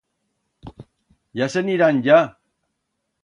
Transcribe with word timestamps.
Ya 1.41 1.47
se'n 1.55 1.71
irán, 1.75 2.01
ya. 2.09 2.19